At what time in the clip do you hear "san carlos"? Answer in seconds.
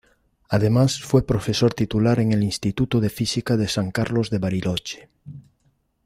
3.67-4.31